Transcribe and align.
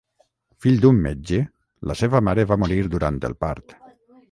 Fill 0.65 0.79
d'un 0.85 1.01
metge, 1.03 1.41
la 1.91 1.97
seva 2.01 2.23
mare 2.31 2.47
va 2.55 2.59
morir 2.65 2.81
durant 2.97 3.23
el 3.33 3.39
part. 3.47 3.79